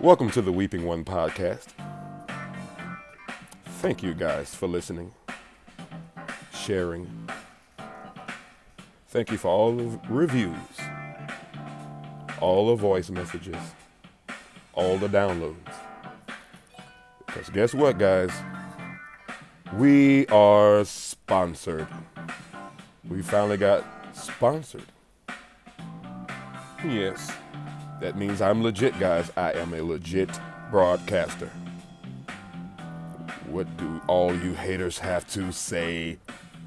Welcome 0.00 0.30
to 0.30 0.42
the 0.42 0.52
Weeping 0.52 0.84
One 0.84 1.04
podcast. 1.04 1.70
Thank 3.80 4.00
you 4.00 4.14
guys 4.14 4.54
for 4.54 4.68
listening, 4.68 5.12
sharing. 6.54 7.28
Thank 9.08 9.32
you 9.32 9.38
for 9.38 9.48
all 9.48 9.74
the 9.74 9.98
reviews, 10.08 10.54
all 12.40 12.68
the 12.68 12.76
voice 12.76 13.10
messages, 13.10 13.56
all 14.72 14.98
the 14.98 15.08
downloads. 15.08 15.56
Because 17.26 17.50
guess 17.50 17.74
what, 17.74 17.98
guys? 17.98 18.30
We 19.74 20.28
are 20.28 20.84
sponsored. 20.84 21.88
We 23.08 23.20
finally 23.22 23.56
got 23.56 23.84
sponsored. 24.14 24.86
Yes. 26.86 27.32
That 28.00 28.16
means 28.16 28.40
I'm 28.40 28.62
legit, 28.62 28.98
guys. 29.00 29.32
I 29.36 29.52
am 29.52 29.74
a 29.74 29.82
legit 29.82 30.30
broadcaster. 30.70 31.50
What 33.46 33.66
do 33.76 34.00
all 34.06 34.34
you 34.34 34.54
haters 34.54 34.98
have 34.98 35.26
to 35.30 35.50
say 35.52 36.18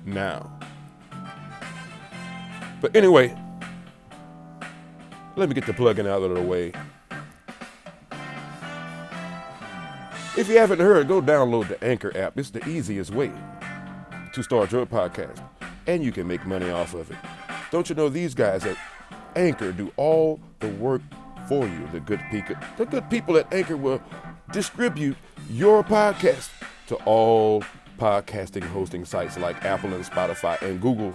now? 0.05 0.59
But 2.81 2.95
anyway, 2.95 3.35
let 5.35 5.47
me 5.47 5.55
get 5.55 5.65
the 5.65 5.73
plug-in 5.73 6.07
out 6.07 6.23
of 6.23 6.33
the 6.33 6.41
way. 6.41 6.73
If 10.37 10.47
you 10.49 10.57
haven't 10.57 10.79
heard, 10.79 11.07
go 11.07 11.21
download 11.21 11.67
the 11.67 11.83
Anchor 11.83 12.15
app. 12.17 12.37
It's 12.39 12.49
the 12.49 12.67
easiest 12.67 13.11
way 13.11 13.31
to 14.33 14.41
start 14.41 14.71
your 14.71 14.85
podcast, 14.85 15.43
and 15.87 16.03
you 16.03 16.11
can 16.11 16.27
make 16.27 16.45
money 16.45 16.69
off 16.69 16.93
of 16.93 17.11
it. 17.11 17.17
Don't 17.69 17.87
you 17.89 17.95
know 17.95 18.09
these 18.09 18.33
guys 18.33 18.65
at 18.65 18.77
Anchor 19.35 19.71
do 19.71 19.91
all 19.97 20.39
the 20.59 20.69
work 20.69 21.01
for 21.47 21.67
you? 21.67 21.87
The 21.91 21.99
good 21.99 22.21
people, 22.31 22.55
the 22.77 22.85
good 22.85 23.09
people 23.09 23.37
at 23.37 23.53
Anchor 23.53 23.77
will 23.77 24.01
distribute 24.51 25.17
your 25.49 25.83
podcast 25.83 26.49
to 26.87 26.95
all 27.05 27.63
podcasting 27.97 28.63
hosting 28.63 29.05
sites 29.05 29.37
like 29.37 29.63
Apple 29.63 29.93
and 29.93 30.03
Spotify 30.03 30.61
and 30.61 30.81
Google, 30.81 31.13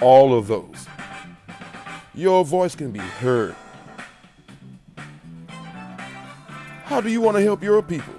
all 0.00 0.36
of 0.36 0.46
those. 0.46 0.86
Your 2.14 2.44
voice 2.44 2.74
can 2.74 2.90
be 2.90 3.00
heard. 3.00 3.54
How 6.84 7.00
do 7.00 7.10
you 7.10 7.20
want 7.20 7.36
to 7.36 7.42
help 7.42 7.62
your 7.62 7.82
people? 7.82 8.14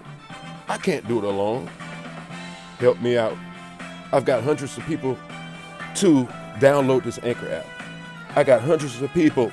I 0.67 0.77
can't 0.77 1.07
do 1.07 1.17
it 1.17 1.23
alone. 1.23 1.69
Help 2.77 3.01
me 3.01 3.17
out. 3.17 3.35
I've 4.11 4.25
got 4.25 4.43
hundreds 4.43 4.77
of 4.77 4.85
people 4.85 5.17
to 5.95 6.25
download 6.59 7.03
this 7.03 7.19
Anchor 7.23 7.51
app. 7.51 7.65
I 8.35 8.43
got 8.43 8.61
hundreds 8.61 9.01
of 9.01 9.11
people 9.13 9.51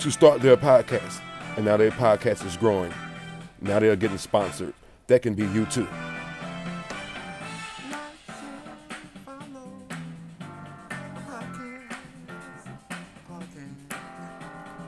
to 0.00 0.10
start 0.10 0.40
their 0.40 0.56
podcast, 0.56 1.20
and 1.56 1.66
now 1.66 1.76
their 1.76 1.90
podcast 1.90 2.46
is 2.46 2.56
growing. 2.56 2.90
Now 3.60 3.78
they're 3.78 3.96
getting 3.96 4.16
sponsored. 4.16 4.72
That 5.08 5.20
can 5.20 5.34
be 5.34 5.44
you 5.48 5.66
too. 5.66 5.86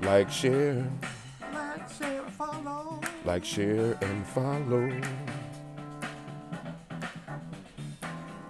Like, 0.01 0.31
share, 0.31 0.91
like, 1.53 1.91
share, 1.91 2.23
follow. 2.31 3.01
Like, 3.27 3.45
share, 3.45 3.99
and 4.01 4.27
follow. 4.29 4.89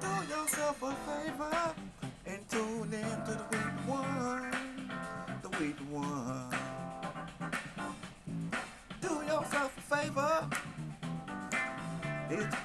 Do 0.01 0.09
yourself 0.29 0.83
a 0.83 0.95
favor 0.95 1.75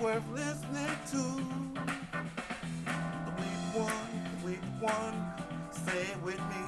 worth 0.08 0.30
listening 0.34 0.98
to. 1.12 1.18
The 3.26 3.32
week 3.36 3.62
one. 3.74 3.92
The 4.40 4.48
week 4.48 4.62
one. 4.80 5.34
Say 5.70 6.02
it 6.14 6.22
with 6.24 6.40
me. 6.40 6.64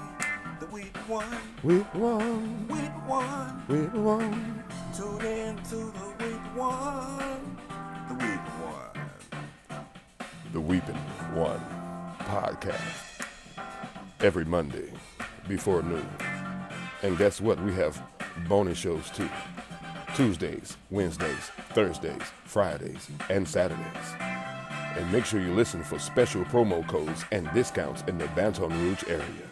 The 0.59 0.65
week 0.65 0.97
one. 1.07 1.37
Week 1.63 1.93
one, 1.93 2.67
Week 2.67 3.07
one. 3.07 3.63
week 3.69 3.93
one. 3.93 4.63
Tune 4.93 5.25
in 5.25 5.55
to 5.55 5.75
the 5.75 6.09
week 6.19 6.41
one. 6.53 7.57
The 8.09 8.15
week 8.15 8.45
one. 8.67 9.79
the 10.51 10.59
Weeping 10.59 10.95
One 11.33 11.61
podcast 12.19 13.23
every 14.19 14.43
Monday 14.43 14.91
before 15.47 15.81
noon. 15.81 16.09
And 17.03 17.17
guess 17.17 17.39
what? 17.39 17.57
We 17.63 17.73
have 17.75 18.03
bonus 18.49 18.77
shows 18.77 19.09
too. 19.11 19.29
Tuesdays, 20.15 20.77
Wednesdays, 20.91 21.51
Thursdays, 21.69 22.21
Fridays, 22.45 23.09
and 23.29 23.47
Saturdays. 23.47 23.85
And 24.97 25.11
make 25.11 25.25
sure 25.25 25.39
you 25.39 25.53
listen 25.53 25.83
for 25.83 25.99
special 25.99 26.43
promo 26.45 26.85
codes 26.87 27.23
and 27.31 27.49
discounts 27.53 28.03
in 28.07 28.17
the 28.17 28.27
Baton 28.27 28.69
Rouge 28.81 29.03
area. 29.07 29.47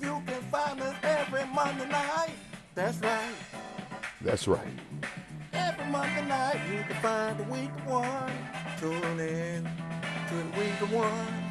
You 0.00 0.22
can 0.26 0.42
find 0.50 0.80
us 0.80 0.96
every 1.02 1.44
Monday 1.46 1.88
night. 1.88 2.34
That's 2.74 2.98
right. 2.98 3.34
That's 4.22 4.48
right. 4.48 4.66
Every 5.52 5.86
Monday 5.86 6.26
night 6.26 6.60
you 6.70 6.82
can 6.82 7.02
find 7.02 7.38
the 7.38 7.44
week 7.44 7.70
one. 7.86 8.32
Tune 8.80 9.20
in 9.20 9.68
to 10.28 10.34
the 10.34 10.58
week 10.58 10.92
one. 10.92 11.41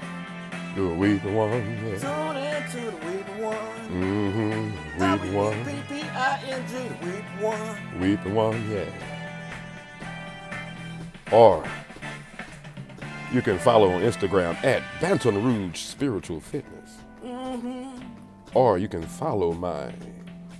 The 0.75 0.87
Weeping 0.87 1.35
One, 1.35 1.51
yeah. 1.51 1.97
Tune 1.97 2.37
in 2.37 2.69
to 2.71 2.79
the 2.79 2.91
week 3.05 3.27
one. 3.39 3.57
Mm-hmm. 3.89 5.11
Weeping 5.11 5.33
One. 5.33 5.57
W-E-P-P-I-N-G, 5.65 7.05
week 7.05 7.25
one. 7.41 7.99
Weeping 7.99 8.33
One, 8.33 8.71
yeah. 8.71 8.89
Or 11.31 11.65
you 13.33 13.41
can 13.41 13.57
follow 13.59 13.91
on 13.91 14.01
Instagram 14.01 14.61
at 14.63 14.81
Baton 15.01 15.43
Rouge 15.43 15.79
Spiritual 15.79 16.39
Fitness. 16.39 16.97
Mm-hmm. 17.23 18.01
Or 18.53 18.77
you 18.77 18.87
can 18.87 19.03
follow 19.03 19.51
my 19.53 19.93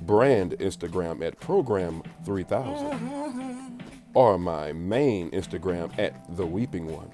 brand 0.01 0.53
Instagram 0.59 1.21
at 1.21 1.39
Program 1.39 2.03
3000. 2.25 2.99
Mm-hmm. 2.99 3.77
Or 4.13 4.37
my 4.37 4.73
main 4.73 5.31
Instagram 5.31 5.97
at 5.97 6.35
The 6.35 6.45
Weeping 6.45 6.87
One. 6.87 7.09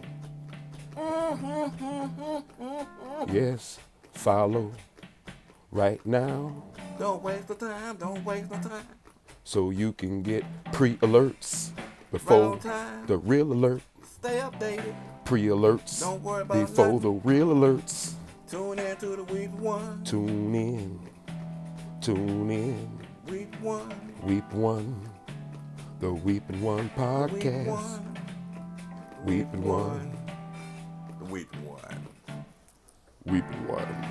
Yes, 3.31 3.79
follow 4.13 4.71
right 5.71 6.03
now 6.05 6.63
Don't 6.97 7.21
waste 7.21 7.47
the 7.49 7.55
time, 7.55 7.97
don't 7.97 8.23
waste 8.23 8.49
the 8.49 8.57
time. 8.69 8.87
so 9.43 9.69
you 9.71 9.91
can 9.93 10.21
get 10.23 10.43
pre-alerts 10.71 11.71
before 12.11 12.39
Right 12.39 12.51
on 12.53 12.59
time. 12.59 13.05
the 13.07 13.17
real 13.17 13.51
alert. 13.51 13.81
Stay 14.03 14.39
updated. 14.39 14.95
Don't 15.99 16.23
worry 16.23 16.41
about 16.43 16.53
before 16.67 16.85
nothing. 16.93 16.99
the 17.01 17.09
real 17.29 17.47
alerts. 17.47 18.13
Tune 18.49 18.79
in 18.79 18.95
to 18.97 19.07
the 19.17 19.23
week 19.25 19.51
one. 19.59 20.01
Tune 20.05 20.55
in, 20.55 20.99
tune 21.99 22.49
in. 22.49 22.99
Week 23.29 23.53
one. 23.61 23.93
Weep 24.23 24.49
one, 24.53 24.95
the 25.99 26.13
Weeping 26.13 26.61
One 26.61 26.89
podcast. 26.95 27.99
Weeping 29.25 29.63
one, 29.65 29.89
one. 29.89 30.16
Weeping 31.29 31.67
One. 33.67 34.05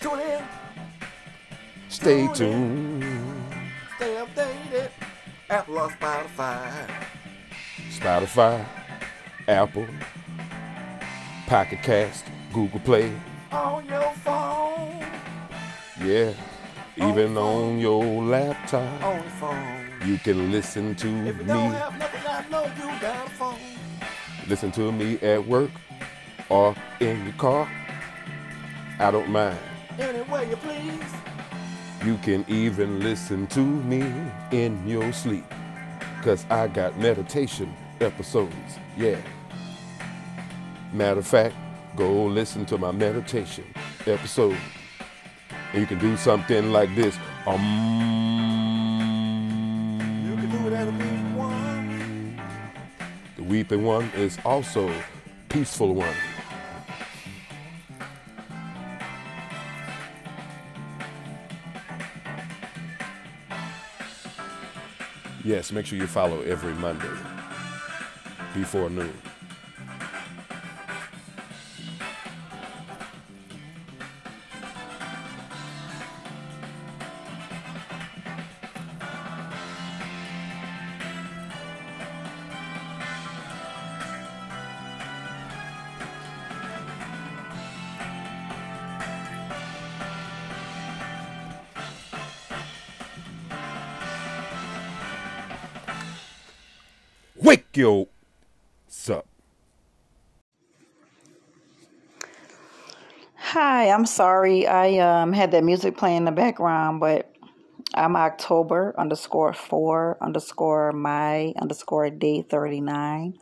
Tune 0.00 0.20
in. 0.20 0.44
Stay 1.88 2.26
Tune 2.26 3.00
tuned. 3.00 3.04
Stay 3.96 4.14
updated. 4.14 4.90
Apple 5.48 5.78
or 5.78 5.88
Spotify. 5.88 6.88
Spotify, 7.90 8.64
Apple, 9.48 9.86
Pocket 11.46 11.82
Cast, 11.82 12.24
Google 12.52 12.80
Play. 12.80 13.12
On 13.50 13.84
your 13.86 14.12
phone. 14.24 15.04
Yeah, 16.04 16.32
even 16.96 17.36
on 17.36 17.80
your 17.80 18.04
laptop. 18.22 19.02
On 19.02 19.22
phone. 19.40 19.86
You 20.06 20.16
can 20.18 20.50
listen 20.52 20.94
to 20.94 21.08
If 21.26 21.38
you 21.38 21.44
don't 21.44 21.72
me, 21.72 21.78
listen 24.50 24.72
to 24.72 24.90
me 24.90 25.16
at 25.20 25.46
work 25.46 25.70
or 26.48 26.74
in 26.98 27.22
your 27.22 27.32
car. 27.34 27.70
I 28.98 29.12
don't 29.12 29.30
mind. 29.30 29.56
Anywhere 29.96 30.42
you 30.42 30.56
please. 30.56 31.04
You 32.04 32.16
can 32.16 32.44
even 32.48 32.98
listen 32.98 33.46
to 33.48 33.60
me 33.60 34.02
in 34.50 34.84
your 34.88 35.12
sleep. 35.12 35.44
Cause 36.22 36.44
I 36.50 36.66
got 36.66 36.98
meditation 36.98 37.72
episodes. 38.00 38.78
Yeah. 38.96 39.18
Matter 40.92 41.20
of 41.20 41.26
fact, 41.28 41.54
go 41.94 42.24
listen 42.24 42.66
to 42.66 42.76
my 42.76 42.90
meditation 42.90 43.64
episode. 44.04 44.56
And 45.72 45.80
you 45.80 45.86
can 45.86 46.00
do 46.00 46.16
something 46.16 46.72
like 46.72 46.92
this. 46.96 47.16
Um, 47.46 48.59
Weeping 53.50 53.82
one 53.82 54.08
is 54.14 54.38
also 54.44 54.88
peaceful 55.48 55.92
one. 55.96 56.14
Yes, 65.44 65.72
make 65.72 65.84
sure 65.84 65.98
you 65.98 66.06
follow 66.06 66.42
every 66.42 66.74
Monday 66.74 67.10
before 68.54 68.88
noon. 68.88 69.12
Wake 97.42 97.74
your 97.74 98.08
sup. 98.86 99.26
Hi, 103.34 103.88
I'm 103.88 104.04
sorry. 104.04 104.66
I 104.66 104.98
um, 104.98 105.32
had 105.32 105.52
that 105.52 105.64
music 105.64 105.96
playing 105.96 106.18
in 106.18 106.24
the 106.26 106.32
background, 106.32 107.00
but 107.00 107.34
I'm 107.94 108.14
October 108.14 108.94
underscore 108.98 109.54
four 109.54 110.18
underscore 110.20 110.92
my 110.92 111.54
underscore 111.60 112.10
day 112.10 112.42
39 112.42 113.38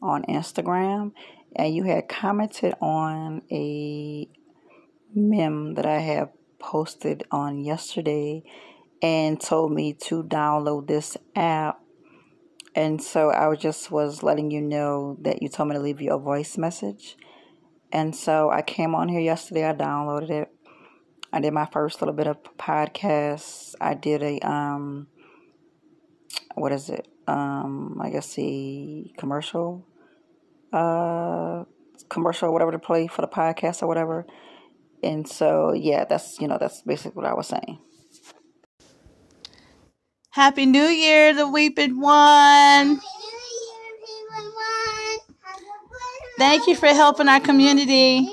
on 0.00 0.22
Instagram. 0.24 1.12
And 1.54 1.74
you 1.74 1.84
had 1.84 2.08
commented 2.08 2.74
on 2.80 3.42
a 3.50 4.28
meme 5.14 5.74
that 5.74 5.84
I 5.84 5.98
have 5.98 6.30
posted 6.58 7.24
on 7.30 7.62
yesterday 7.62 8.44
and 9.02 9.38
told 9.38 9.72
me 9.72 9.92
to 10.04 10.22
download 10.22 10.86
this 10.86 11.18
app. 11.36 11.81
And 12.74 13.02
so 13.02 13.30
I 13.30 13.54
just 13.54 13.90
was 13.90 14.22
letting 14.22 14.50
you 14.50 14.60
know 14.62 15.18
that 15.20 15.42
you 15.42 15.48
told 15.48 15.68
me 15.68 15.74
to 15.74 15.80
leave 15.80 16.00
you 16.00 16.12
a 16.12 16.18
voice 16.18 16.56
message. 16.56 17.16
And 17.92 18.16
so 18.16 18.50
I 18.50 18.62
came 18.62 18.94
on 18.94 19.08
here 19.08 19.20
yesterday, 19.20 19.68
I 19.68 19.74
downloaded 19.74 20.30
it. 20.30 20.48
I 21.32 21.40
did 21.40 21.52
my 21.52 21.66
first 21.66 22.00
little 22.00 22.14
bit 22.14 22.26
of 22.26 22.42
podcast. 22.58 23.74
I 23.80 23.94
did 23.94 24.22
a 24.22 24.38
um 24.40 25.08
what 26.54 26.72
is 26.72 26.88
it? 26.88 27.08
Um 27.26 27.98
I 28.02 28.10
guess 28.10 28.34
the 28.34 29.12
commercial 29.18 29.86
uh 30.72 31.64
commercial 32.08 32.48
or 32.48 32.52
whatever 32.52 32.72
to 32.72 32.78
play 32.78 33.06
for 33.06 33.20
the 33.20 33.28
podcast 33.28 33.82
or 33.82 33.86
whatever. 33.86 34.26
And 35.02 35.28
so 35.28 35.72
yeah, 35.72 36.04
that's 36.04 36.40
you 36.40 36.48
know, 36.48 36.58
that's 36.58 36.82
basically 36.82 37.22
what 37.22 37.30
I 37.30 37.34
was 37.34 37.48
saying. 37.48 37.78
Happy 40.32 40.64
New 40.64 40.86
Year, 40.86 41.34
the 41.34 41.46
Weeping 41.46 42.00
One. 42.00 43.00
Thank 46.38 46.66
you 46.66 46.74
for 46.74 46.86
helping 46.86 47.28
our 47.28 47.38
community. 47.38 48.26